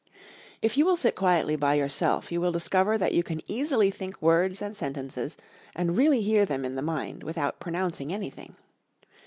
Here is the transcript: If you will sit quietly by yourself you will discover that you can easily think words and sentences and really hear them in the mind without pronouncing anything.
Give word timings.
If 0.63 0.77
you 0.77 0.85
will 0.87 0.95
sit 0.95 1.13
quietly 1.13 1.55
by 1.55 1.75
yourself 1.75 2.31
you 2.31 2.41
will 2.41 2.51
discover 2.51 2.97
that 2.97 3.13
you 3.13 3.21
can 3.21 3.39
easily 3.45 3.91
think 3.91 4.19
words 4.19 4.59
and 4.59 4.75
sentences 4.75 5.37
and 5.75 5.95
really 5.95 6.21
hear 6.21 6.43
them 6.43 6.65
in 6.65 6.73
the 6.73 6.81
mind 6.81 7.21
without 7.21 7.59
pronouncing 7.59 8.11
anything. 8.11 8.55